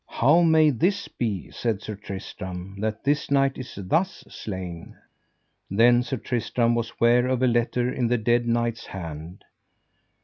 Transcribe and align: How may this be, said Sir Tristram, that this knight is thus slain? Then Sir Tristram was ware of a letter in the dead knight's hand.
How 0.09 0.41
may 0.41 0.71
this 0.71 1.07
be, 1.07 1.51
said 1.51 1.83
Sir 1.83 1.93
Tristram, 1.93 2.77
that 2.79 3.03
this 3.03 3.29
knight 3.29 3.55
is 3.59 3.75
thus 3.77 4.23
slain? 4.27 4.95
Then 5.69 6.01
Sir 6.01 6.17
Tristram 6.17 6.73
was 6.73 6.99
ware 6.99 7.27
of 7.27 7.43
a 7.43 7.47
letter 7.47 7.87
in 7.93 8.07
the 8.07 8.17
dead 8.17 8.47
knight's 8.47 8.87
hand. 8.87 9.43